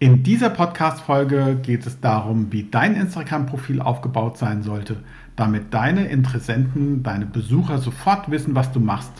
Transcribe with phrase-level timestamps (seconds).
[0.00, 5.02] In dieser Podcast-Folge geht es darum, wie dein Instagram-Profil aufgebaut sein sollte,
[5.34, 9.10] damit deine Interessenten, deine Besucher sofort wissen, was du machst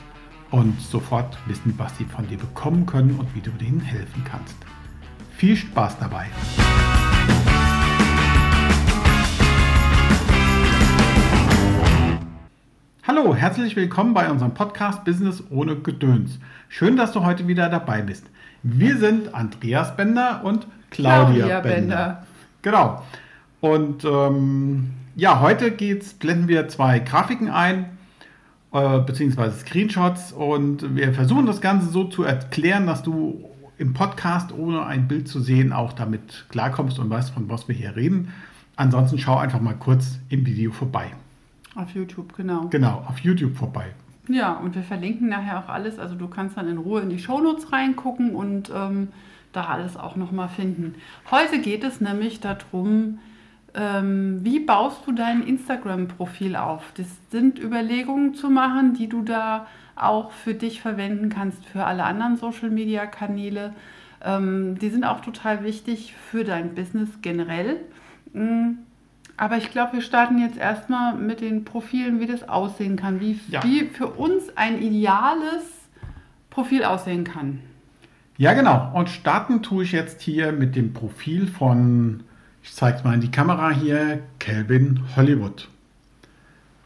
[0.53, 4.55] und sofort wissen, was sie von dir bekommen können und wie du denen helfen kannst.
[5.33, 6.27] Viel Spaß dabei!
[13.05, 16.39] Hallo, herzlich willkommen bei unserem Podcast Business ohne Gedöns.
[16.69, 18.31] Schön, dass du heute wieder dabei bist.
[18.63, 21.81] Wir sind Andreas Bender und Claudia, Claudia Bender.
[21.81, 22.27] Bender.
[22.63, 23.03] Genau.
[23.61, 27.87] Und ähm, ja, heute geht's, blenden wir zwei Grafiken ein,
[28.73, 34.53] äh, beziehungsweise Screenshots und wir versuchen das Ganze so zu erklären, dass du im Podcast,
[34.53, 38.33] ohne ein Bild zu sehen, auch damit klarkommst und weißt, von was wir hier reden.
[38.77, 41.11] Ansonsten schau einfach mal kurz im Video vorbei.
[41.75, 42.69] Auf YouTube, genau.
[42.69, 43.87] Genau, auf YouTube vorbei.
[44.29, 45.99] Ja, und wir verlinken nachher auch alles.
[45.99, 49.09] Also du kannst dann in Ruhe in die Shownotes reingucken und ähm,
[49.53, 50.95] da alles auch nochmal finden.
[51.31, 53.21] Heute geht es nämlich darum,
[53.75, 56.93] ähm, wie baust du dein Instagram-Profil auf?
[56.97, 62.05] Das sind Überlegungen zu machen, die du da auch für dich verwenden kannst, für alle
[62.05, 63.73] anderen Social-Media-Kanäle.
[64.23, 67.81] Ähm, die sind auch total wichtig für dein Business generell.
[68.35, 68.79] Mhm
[69.39, 73.39] aber ich glaube, wir starten jetzt erstmal mit den Profilen, wie das aussehen kann, wie,
[73.49, 73.63] ja.
[73.63, 75.63] wie für uns ein ideales
[76.51, 77.61] Profil aussehen kann.
[78.37, 78.91] Ja, genau.
[78.95, 82.25] Und starten tue ich jetzt hier mit dem Profil von,
[82.65, 85.69] ich zeige es mal in die Kamera hier, Calvin Hollywood.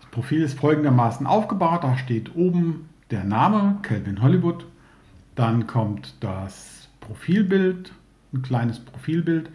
[0.03, 1.85] Das Profil ist folgendermaßen aufgebaut.
[1.85, 4.67] Da steht oben der Name, Calvin Hollywood.
[5.37, 7.93] Dann kommt das Profilbild,
[8.35, 9.49] ein kleines Profilbild.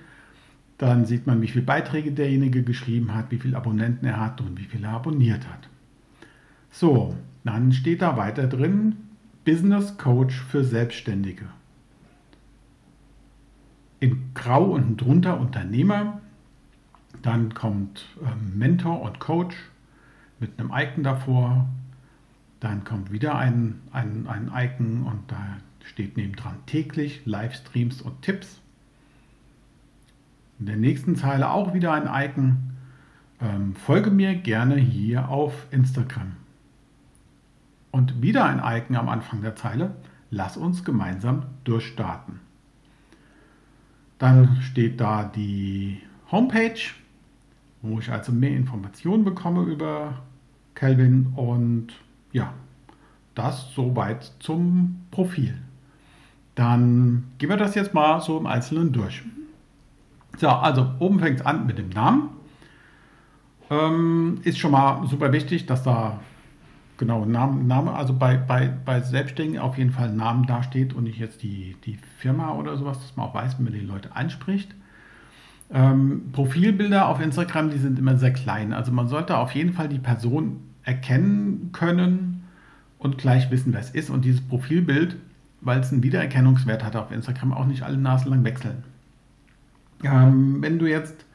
[0.78, 4.60] Dann sieht man, wie viele Beiträge derjenige geschrieben hat, wie viele Abonnenten er hat und
[4.60, 5.70] wie viele er abonniert hat.
[6.70, 8.98] So, dann steht da weiter drin
[9.46, 11.46] Business Coach für Selbstständige.
[14.00, 16.22] In Grau unten drunter Unternehmer.
[17.24, 19.56] Dann kommt ähm, Mentor und Coach
[20.40, 21.68] mit einem Icon davor.
[22.60, 28.62] Dann kommt wieder ein, ein, ein Icon und da steht nebendran täglich Livestreams und Tipps.
[30.60, 32.58] In der nächsten Zeile auch wieder ein Icon.
[33.40, 36.34] Ähm, folge mir gerne hier auf Instagram.
[37.92, 39.96] Und wieder ein Icon am Anfang der Zeile.
[40.32, 42.40] Lass uns gemeinsam durchstarten.
[44.18, 46.02] Dann steht da die
[46.32, 46.80] Homepage,
[47.82, 50.22] wo ich also mehr Informationen bekomme über
[50.74, 51.90] Kelvin und
[52.32, 52.54] ja,
[53.36, 55.58] das soweit zum Profil.
[56.56, 59.24] Dann gehen wir das jetzt mal so im Einzelnen durch.
[60.38, 62.30] So, also oben fängt es an mit dem Namen.
[63.70, 66.20] Ähm, ist schon mal super wichtig, dass da
[66.98, 71.20] genau Name, Name also bei, bei, bei Selbstständigen auf jeden Fall Namen dasteht und nicht
[71.20, 74.74] jetzt die, die Firma oder sowas, dass man auch weiß, wie man die Leute anspricht.
[75.72, 78.74] Ähm, Profilbilder auf Instagram, die sind immer sehr klein.
[78.74, 82.44] Also man sollte auf jeden Fall die Person erkennen können
[82.98, 84.10] und gleich wissen, wer es ist.
[84.10, 85.18] Und dieses Profilbild,
[85.62, 88.84] weil es einen Wiedererkennungswert hat auf Instagram, auch nicht alle Nasen lang wechseln.
[90.04, 91.26] Ähm, wenn du jetzt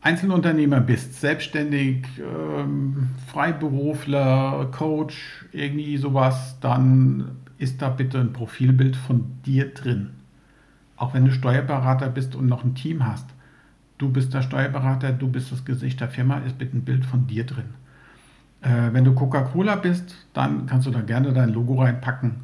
[0.00, 9.24] Einzelunternehmer bist, selbstständig, ähm, Freiberufler, Coach, irgendwie sowas, dann ist da bitte ein Profilbild von
[9.46, 10.10] dir drin.
[10.96, 13.26] Auch wenn du Steuerberater bist und noch ein Team hast.
[13.96, 17.26] Du bist der Steuerberater, du bist das Gesicht der Firma, ist bitte ein Bild von
[17.26, 17.74] dir drin.
[18.60, 22.36] Äh, wenn du Coca-Cola bist, dann kannst du da gerne dein Logo reinpacken.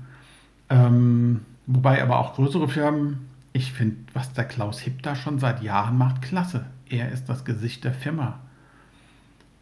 [0.71, 5.63] Ähm, wobei aber auch größere Firmen ich finde, was der Klaus Hipp da schon seit
[5.63, 6.67] Jahren macht, klasse.
[6.89, 8.41] Er ist das Gesicht der Firma.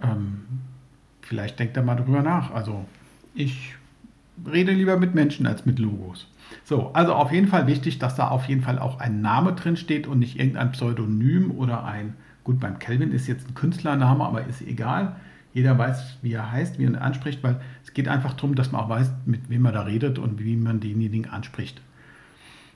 [0.03, 0.43] Ähm,
[1.23, 2.53] vielleicht denkt er mal drüber nach.
[2.53, 2.87] Also
[3.35, 3.75] ich
[4.47, 6.27] rede lieber mit Menschen als mit Logos.
[6.65, 9.77] So, also auf jeden Fall wichtig, dass da auf jeden Fall auch ein Name drin
[9.77, 14.47] steht und nicht irgendein Pseudonym oder ein, gut, beim Kelvin ist jetzt ein Künstlername, aber
[14.47, 15.17] ist egal.
[15.55, 18.71] Jeder weiß, wie er heißt, wie er ihn anspricht, weil es geht einfach darum, dass
[18.71, 21.81] man auch weiß, mit wem man da redet und wie man denjenigen anspricht.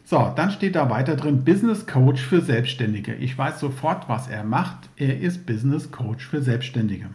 [0.05, 3.15] So, dann steht da weiter drin Business Coach für Selbstständige.
[3.15, 4.91] Ich weiß sofort, was er macht.
[4.97, 7.07] Er ist Business Coach für Selbstständige.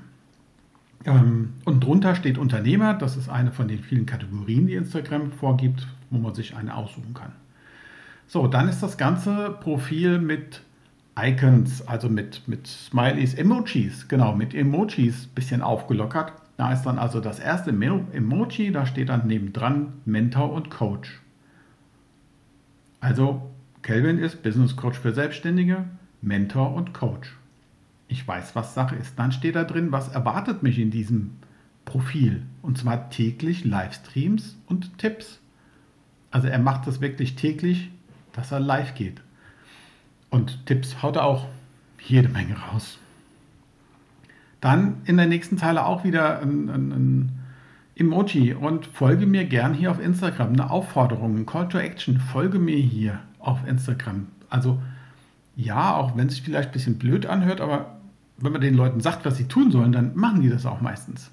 [1.06, 2.94] Ähm, und drunter steht Unternehmer.
[2.94, 7.13] Das ist eine von den vielen Kategorien, die Instagram vorgibt, wo man sich eine aussuchen
[7.13, 7.34] kann.
[8.28, 10.62] So, dann ist das ganze Profil mit
[11.19, 16.33] Icons, also mit, mit Smileys, Emojis, genau, mit Emojis bisschen aufgelockert.
[16.57, 21.22] Da ist dann also das erste Emoji, da steht dann nebendran Mentor und Coach.
[22.99, 23.49] Also,
[23.83, 25.85] Kelvin ist Business Coach für Selbstständige,
[26.21, 27.35] Mentor und Coach.
[28.07, 29.19] Ich weiß, was Sache ist.
[29.19, 31.31] Dann steht da drin, was erwartet mich in diesem
[31.85, 32.44] Profil.
[32.61, 35.39] Und zwar täglich Livestreams und Tipps.
[36.31, 37.91] Also er macht das wirklich täglich,
[38.33, 39.21] dass er live geht.
[40.29, 41.47] und Tipps haut er auch
[42.03, 42.99] jede Menge raus.
[44.61, 47.37] Dann in der nächsten Zeile auch wieder ein, ein, ein
[47.97, 50.53] Emoji und folge mir gern hier auf Instagram.
[50.53, 52.19] Eine Aufforderung, ein Call to Action.
[52.19, 54.27] Folge mir hier auf Instagram.
[54.49, 54.79] Also
[55.55, 57.97] ja, auch wenn es sich vielleicht ein bisschen blöd anhört, aber
[58.38, 61.31] wenn man den Leuten sagt, was sie tun sollen, dann machen die das auch meistens.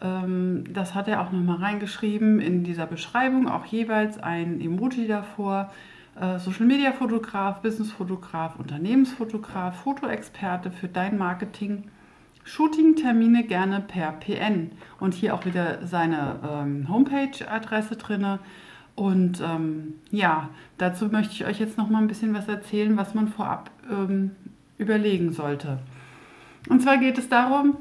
[0.00, 3.46] Ähm, das hat er auch nochmal reingeschrieben in dieser Beschreibung.
[3.48, 5.70] Auch jeweils ein Emoji davor.
[6.18, 11.84] Äh, Social Media Fotograf, Business Fotograf, Unternehmensfotograf, Fotoexperte für dein Marketing
[12.44, 14.72] Shooting-Termine gerne per PN.
[14.98, 18.38] Und hier auch wieder seine ähm, Homepage-Adresse drin.
[18.96, 23.14] Und ähm, ja, dazu möchte ich euch jetzt noch mal ein bisschen was erzählen, was
[23.14, 24.32] man vorab ähm,
[24.78, 25.78] überlegen sollte.
[26.68, 27.76] Und zwar geht es darum,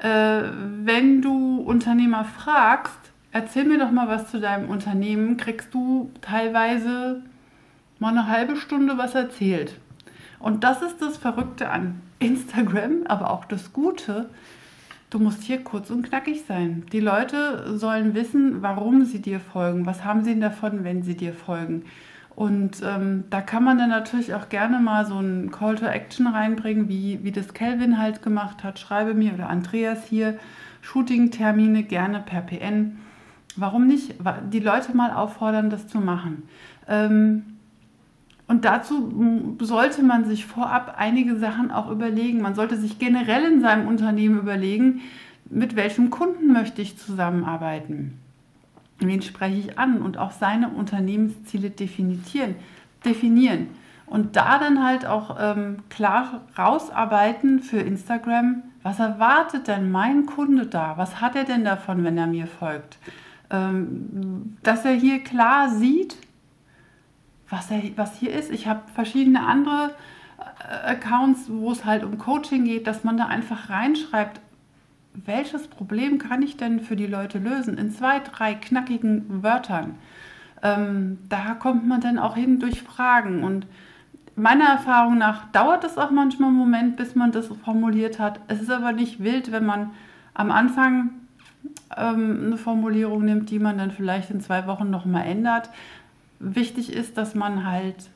[0.00, 0.42] äh,
[0.82, 2.98] wenn du Unternehmer fragst,
[3.30, 7.22] erzähl mir doch mal was zu deinem Unternehmen, kriegst du teilweise
[7.98, 9.78] mal eine halbe Stunde was erzählt.
[10.38, 14.28] Und das ist das Verrückte an Instagram, aber auch das Gute,
[15.10, 16.84] du musst hier kurz und knackig sein.
[16.92, 19.86] Die Leute sollen wissen, warum sie dir folgen.
[19.86, 21.84] Was haben sie denn davon, wenn sie dir folgen?
[22.36, 26.26] Und ähm, da kann man dann natürlich auch gerne mal so ein Call to Action
[26.26, 28.78] reinbringen, wie, wie das Kelvin halt gemacht hat.
[28.78, 30.36] Schreibe mir oder Andreas hier
[30.82, 32.98] Shooting-Termine gerne per PN.
[33.56, 34.16] Warum nicht?
[34.52, 36.42] Die Leute mal auffordern, das zu machen.
[36.88, 37.53] Ähm,
[38.46, 42.42] und dazu sollte man sich vorab einige Sachen auch überlegen.
[42.42, 45.00] Man sollte sich generell in seinem Unternehmen überlegen,
[45.48, 48.18] mit welchem Kunden möchte ich zusammenarbeiten?
[48.98, 50.02] Wen spreche ich an?
[50.02, 53.68] Und auch seine Unternehmensziele definieren.
[54.06, 60.66] Und da dann halt auch ähm, klar rausarbeiten für Instagram, was erwartet denn mein Kunde
[60.66, 60.98] da?
[60.98, 62.98] Was hat er denn davon, wenn er mir folgt?
[63.50, 66.18] Ähm, dass er hier klar sieht,
[67.54, 68.50] was, er, was hier ist.
[68.50, 69.94] Ich habe verschiedene andere
[70.38, 74.40] äh, Accounts, wo es halt um Coaching geht, dass man da einfach reinschreibt,
[75.14, 77.78] welches Problem kann ich denn für die Leute lösen?
[77.78, 79.94] In zwei, drei knackigen Wörtern.
[80.62, 83.44] Ähm, da kommt man dann auch hin durch Fragen.
[83.44, 83.66] Und
[84.34, 88.40] meiner Erfahrung nach dauert es auch manchmal einen Moment, bis man das formuliert hat.
[88.48, 89.90] Es ist aber nicht wild, wenn man
[90.32, 91.10] am Anfang
[91.96, 95.70] ähm, eine Formulierung nimmt, die man dann vielleicht in zwei Wochen nochmal ändert
[96.44, 98.10] wichtig ist, dass man halt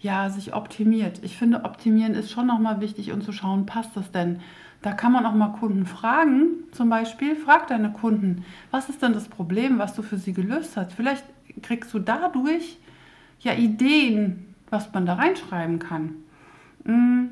[0.00, 1.20] ja, sich optimiert.
[1.22, 4.40] Ich finde, optimieren ist schon nochmal wichtig und zu schauen, passt das denn?
[4.80, 9.12] Da kann man auch mal Kunden fragen, zum Beispiel, frag deine Kunden, was ist denn
[9.12, 10.92] das Problem, was du für sie gelöst hast?
[10.92, 11.24] Vielleicht
[11.62, 12.78] kriegst du dadurch
[13.40, 16.14] ja Ideen, was man da reinschreiben kann.
[16.84, 17.28] Mm.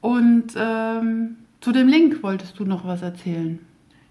[0.00, 3.58] Und ähm, zu dem Link wolltest du noch was erzählen.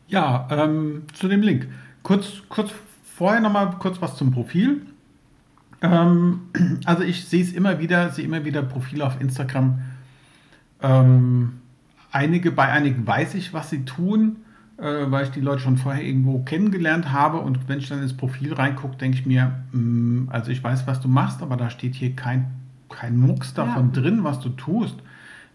[0.07, 1.67] Ja, ähm, zu dem Link.
[2.03, 2.71] Kurz, kurz
[3.03, 4.85] vorher nochmal kurz was zum Profil.
[5.81, 6.41] Ähm,
[6.85, 9.81] also ich sehe es immer wieder, sehe immer wieder Profile auf Instagram.
[10.81, 11.53] Ähm,
[12.11, 14.37] einige, bei einigen weiß ich, was sie tun,
[14.77, 17.39] äh, weil ich die Leute schon vorher irgendwo kennengelernt habe.
[17.39, 20.87] Und wenn ich dann ins Profil reingucke, denke ich mir, mh, mm, also ich weiß,
[20.87, 22.51] was du machst, aber da steht hier kein,
[22.89, 24.01] kein Mucks davon ja.
[24.01, 24.95] drin, was du tust.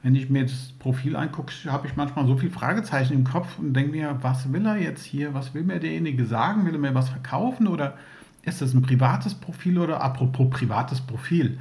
[0.03, 3.75] Wenn ich mir das Profil angucke, habe ich manchmal so viele Fragezeichen im Kopf und
[3.75, 5.35] denke mir, was will er jetzt hier?
[5.35, 6.65] Was will mir derjenige sagen?
[6.65, 7.95] Will er mir was verkaufen oder
[8.47, 11.59] ist das ein privates Profil oder apropos privates Profil?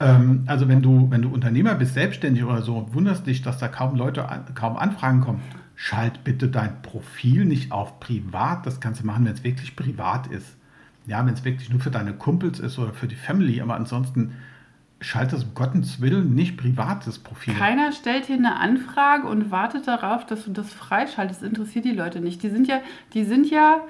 [0.00, 3.68] Ähm, also wenn du, wenn du Unternehmer bist, selbstständig oder so, wunderst dich, dass da
[3.68, 5.42] kaum Leute, kaum Anfragen kommen,
[5.76, 8.66] schalt bitte dein Profil nicht auf privat.
[8.66, 10.56] Das kannst du machen, wenn es wirklich privat ist.
[11.06, 14.32] Ja, wenn es wirklich nur für deine Kumpels ist oder für die Family, aber ansonsten
[15.00, 17.54] schalt das um Gottes Willen nicht privates Profil.
[17.54, 21.42] Keiner stellt hier eine Anfrage und wartet darauf, dass du das freischaltest.
[21.42, 22.42] Das interessiert die Leute nicht.
[22.42, 22.80] Die sind ja,
[23.12, 23.80] die sind ja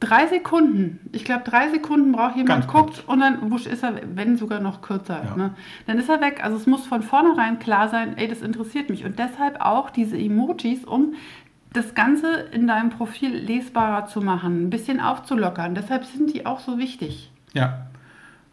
[0.00, 0.98] drei Sekunden.
[1.12, 3.04] Ich glaube, drei Sekunden braucht jemand, Ganz guckt kurz.
[3.06, 5.22] und dann wusch ist er, wenn sogar noch kürzer.
[5.24, 5.36] Ja.
[5.36, 5.54] Ne?
[5.86, 6.40] Dann ist er weg.
[6.42, 9.04] Also es muss von vornherein klar sein, ey, das interessiert mich.
[9.04, 11.14] Und deshalb auch diese Emojis, um
[11.72, 15.74] das Ganze in deinem Profil lesbarer zu machen, ein bisschen aufzulockern.
[15.74, 17.30] Deshalb sind die auch so wichtig.
[17.52, 17.86] Ja.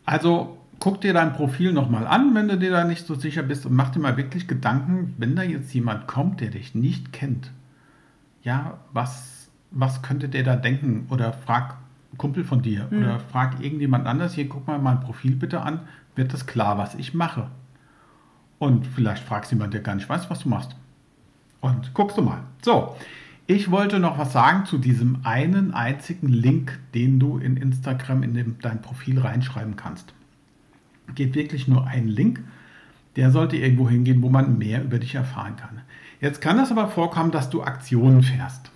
[0.05, 3.65] Also guck dir dein Profil nochmal an, wenn du dir da nicht so sicher bist
[3.65, 7.51] und mach dir mal wirklich Gedanken, wenn da jetzt jemand kommt, der dich nicht kennt.
[8.43, 9.36] Ja, was,
[9.71, 11.07] was könnte der da denken?
[11.09, 11.77] Oder frag
[12.17, 15.81] Kumpel von dir oder frag irgendjemand anders, hier guck mal mein Profil bitte an,
[16.15, 17.49] wird das klar, was ich mache.
[18.59, 20.75] Und vielleicht fragst jemand, der gar nicht weiß, was du machst.
[21.61, 22.39] Und guckst du mal.
[22.63, 22.95] So,
[23.45, 28.33] ich wollte noch was sagen zu diesem einen einzigen Link, den du in Instagram in
[28.33, 30.13] dem, dein Profil reinschreiben kannst.
[31.13, 32.43] Geht wirklich nur ein Link.
[33.15, 35.81] Der sollte irgendwo hingehen, wo man mehr über dich erfahren kann.
[36.19, 38.71] Jetzt kann es aber vorkommen, dass du Aktionen fährst.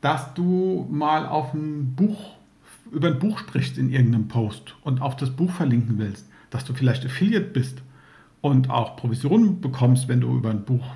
[0.00, 2.34] Dass du mal auf ein Buch,
[2.90, 6.28] über ein Buch sprichst in irgendeinem Post und auf das Buch verlinken willst.
[6.50, 7.82] Dass du vielleicht Affiliate bist
[8.40, 10.86] und auch Provisionen bekommst, wenn du über ein Buch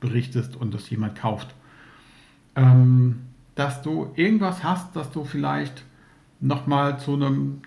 [0.00, 1.54] berichtest und das jemand kauft.
[2.54, 3.20] Ähm,
[3.54, 5.84] dass du irgendwas hast, dass du vielleicht
[6.40, 7.62] nochmal zu einem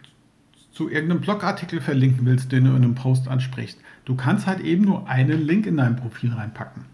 [0.71, 3.77] zu irgendeinem Blogartikel verlinken willst, den du in einem Post ansprichst.
[4.05, 6.85] Du kannst halt eben nur einen Link in dein Profil reinpacken.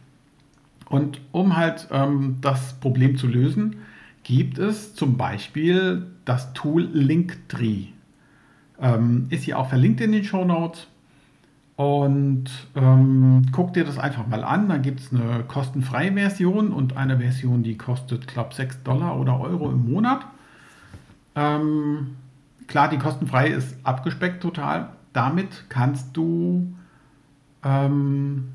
[0.90, 3.78] Und um halt ähm, das Problem zu lösen,
[4.24, 7.88] gibt es zum Beispiel das Tool Linktree.
[8.80, 10.88] Ähm, ist hier auch verlinkt in den Show Notes.
[11.76, 14.70] Und ähm, guck dir das einfach mal an.
[14.70, 19.20] Da gibt es eine kostenfreie Version und eine Version, die kostet, glaube ich, 6 Dollar
[19.20, 20.26] oder Euro im Monat.
[21.36, 22.16] Ähm,
[22.68, 24.90] klar, die kostenfreie ist abgespeckt total.
[25.12, 26.74] Damit kannst du
[27.64, 28.50] ähm,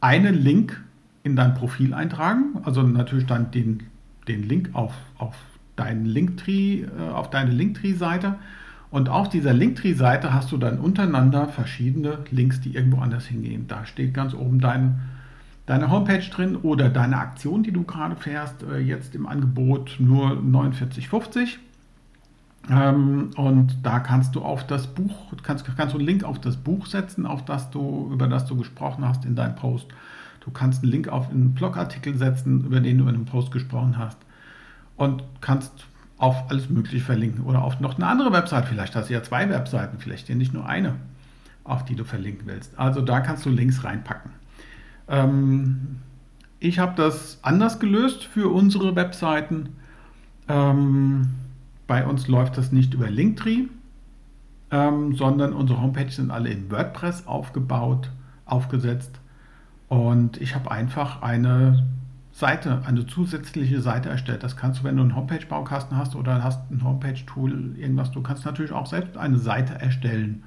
[0.00, 0.80] einen Link
[1.22, 2.58] in dein Profil eintragen.
[2.64, 3.84] Also natürlich dann den,
[4.28, 5.34] den Link auf, auf
[5.76, 8.36] deinen Linktree, äh, auf deine Linktree-Seite.
[8.90, 13.66] Und auf dieser Linktree-Seite hast du dann untereinander verschiedene Links, die irgendwo anders hingehen.
[13.68, 15.00] Da steht ganz oben dein,
[15.66, 20.32] deine Homepage drin oder deine Aktion, die du gerade fährst, äh, jetzt im Angebot nur
[20.32, 21.58] 49,50.
[22.68, 26.56] Ähm, und da kannst du auf das Buch, kannst, kannst du einen Link auf das
[26.56, 29.86] Buch setzen, auf das du, über das du gesprochen hast in deinem Post.
[30.50, 33.98] Du kannst einen Link auf einen Blogartikel setzen, über den du in einem Post gesprochen
[33.98, 34.18] hast.
[34.96, 35.86] Und kannst
[36.18, 37.44] auf alles Mögliche verlinken.
[37.44, 38.66] Oder auf noch eine andere Website.
[38.66, 40.96] Vielleicht hast du ja zwei Webseiten, vielleicht ja nicht nur eine,
[41.62, 42.76] auf die du verlinken willst.
[42.76, 44.32] Also da kannst du Links reinpacken.
[45.06, 46.00] Ähm,
[46.58, 49.70] ich habe das anders gelöst für unsere Webseiten.
[50.48, 51.28] Ähm,
[51.86, 53.66] bei uns läuft das nicht über Linktree,
[54.72, 58.10] ähm, sondern unsere Homepages sind alle in WordPress aufgebaut,
[58.46, 59.20] aufgesetzt.
[59.90, 61.84] Und ich habe einfach eine
[62.32, 64.44] Seite, eine zusätzliche Seite erstellt.
[64.44, 68.44] Das kannst du, wenn du einen Homepage-Baukasten hast oder hast ein Homepage-Tool, irgendwas, du kannst
[68.44, 70.44] natürlich auch selbst eine Seite erstellen,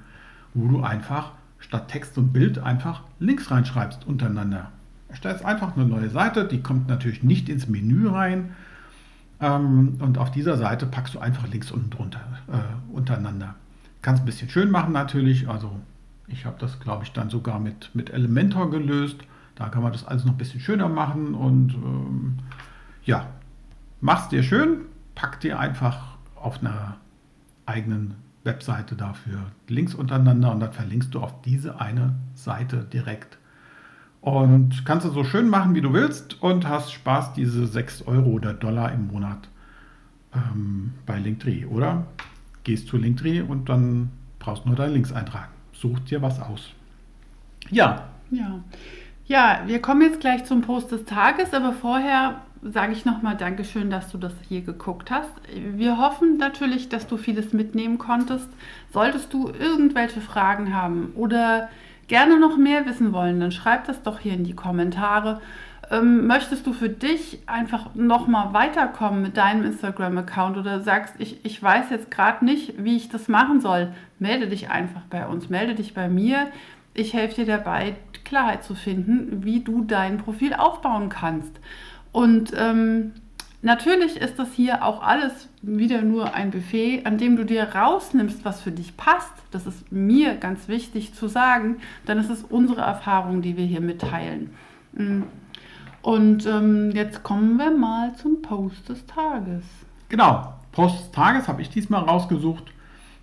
[0.54, 4.72] wo du einfach statt Text und Bild einfach Links reinschreibst untereinander.
[5.10, 8.52] Erstellst einfach eine neue Seite, die kommt natürlich nicht ins Menü rein.
[9.40, 12.20] Ähm, und auf dieser Seite packst du einfach Links unten drunter
[12.50, 13.56] äh, untereinander.
[14.00, 15.50] Kannst ein bisschen schön machen natürlich.
[15.50, 15.70] Also
[16.28, 19.18] ich habe das, glaube ich, dann sogar mit, mit Elementor gelöst.
[19.54, 22.38] Da kann man das alles noch ein bisschen schöner machen und ähm,
[23.04, 23.28] ja,
[24.00, 24.82] mach's dir schön,
[25.14, 26.96] pack dir einfach auf einer
[27.66, 33.38] eigenen Webseite dafür Links untereinander und dann verlinkst du auf diese eine Seite direkt.
[34.20, 38.30] Und kannst du so schön machen, wie du willst und hast Spaß, diese 6 Euro
[38.30, 39.48] oder Dollar im Monat
[40.34, 41.66] ähm, bei Linktree.
[41.66, 42.06] Oder
[42.64, 45.52] gehst zu Linktree und dann brauchst du nur deine Links eintragen.
[45.72, 46.72] Such dir was aus.
[47.70, 48.60] Ja, Ja.
[49.26, 53.88] Ja, wir kommen jetzt gleich zum Post des Tages, aber vorher sage ich nochmal Dankeschön,
[53.88, 55.30] dass du das hier geguckt hast.
[55.54, 58.48] Wir hoffen natürlich, dass du vieles mitnehmen konntest.
[58.92, 61.70] Solltest du irgendwelche Fragen haben oder
[62.06, 65.40] gerne noch mehr wissen wollen, dann schreib das doch hier in die Kommentare.
[65.90, 71.62] Ähm, möchtest du für dich einfach nochmal weiterkommen mit deinem Instagram-Account oder sagst, ich, ich
[71.62, 73.88] weiß jetzt gerade nicht, wie ich das machen soll,
[74.18, 76.48] melde dich einfach bei uns, melde dich bei mir.
[76.92, 77.96] Ich helfe dir dabei,
[78.34, 81.52] Klarheit zu finden, wie du dein Profil aufbauen kannst.
[82.10, 83.12] Und ähm,
[83.62, 88.44] Natürlich ist das hier auch alles wieder nur ein Buffet, an dem du dir rausnimmst,
[88.44, 89.32] was für dich passt.
[89.52, 91.76] Das ist mir ganz wichtig zu sagen,
[92.06, 94.50] denn es ist unsere Erfahrung, die wir hier mitteilen.
[94.92, 95.22] Mm.
[96.02, 99.64] Und ähm, jetzt kommen wir mal zum Post des Tages.
[100.10, 102.64] Genau, Post des Tages habe ich diesmal rausgesucht.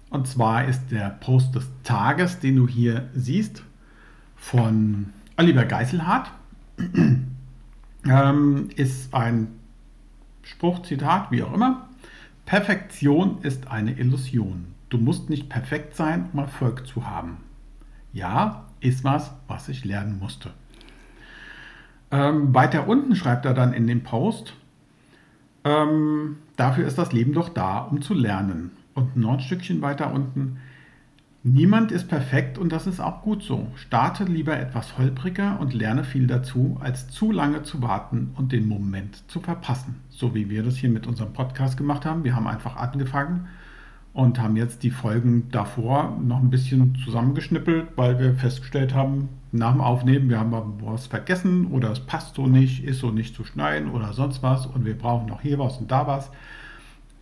[0.10, 3.62] Und zwar ist der Post des Tages, den du hier siehst,
[4.42, 6.32] von Oliver Geiselhardt.
[8.06, 9.48] ähm, ist ein
[10.42, 11.88] Spruch, Zitat, wie auch immer.
[12.46, 14.74] Perfektion ist eine Illusion.
[14.90, 17.38] Du musst nicht perfekt sein, um Erfolg zu haben.
[18.12, 20.52] Ja, ist was, was ich lernen musste.
[22.10, 24.54] Ähm, weiter unten schreibt er dann in dem Post,
[25.64, 28.72] ähm, dafür ist das Leben doch da, um zu lernen.
[28.96, 30.58] Und noch ein Stückchen weiter unten,
[31.44, 33.68] Niemand ist perfekt und das ist auch gut so.
[33.74, 38.68] Starte lieber etwas holpriger und lerne viel dazu, als zu lange zu warten und den
[38.68, 39.96] Moment zu verpassen.
[40.10, 42.24] So wie wir das hier mit unserem Podcast gemacht haben.
[42.24, 43.48] Wir haben einfach angefangen
[44.14, 49.72] und haben jetzt die Folgen davor noch ein bisschen zusammengeschnippelt, weil wir festgestellt haben, nach
[49.72, 53.46] dem Aufnehmen, wir haben was vergessen oder es passt so nicht, ist so nicht zu
[53.46, 56.30] schneiden oder sonst was und wir brauchen noch hier was und da was.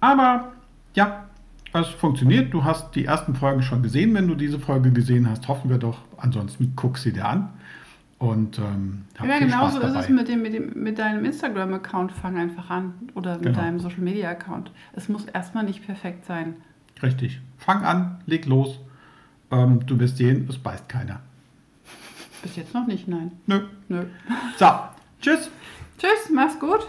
[0.01, 0.51] Aber
[0.93, 1.28] ja,
[1.73, 2.53] es funktioniert.
[2.53, 4.13] Du hast die ersten Folgen schon gesehen.
[4.13, 5.99] Wenn du diese Folge gesehen hast, hoffen wir doch.
[6.17, 7.49] Ansonsten guck sie dir an.
[8.17, 12.11] Und ähm, hab ja, genauso ist es mit, dem, mit, dem, mit deinem Instagram-Account.
[12.11, 12.93] Fang einfach an.
[13.15, 13.59] Oder mit genau.
[13.59, 14.71] deinem Social-Media-Account.
[14.93, 16.55] Es muss erstmal nicht perfekt sein.
[17.01, 17.39] Richtig.
[17.57, 18.79] Fang an, leg los.
[19.51, 21.21] Ähm, du wirst sehen, es beißt keiner.
[22.41, 23.31] Bis jetzt noch nicht, nein.
[23.47, 23.61] Nö.
[23.88, 24.03] Nö.
[24.57, 24.67] So,
[25.21, 25.49] tschüss.
[25.97, 26.88] Tschüss, mach's gut.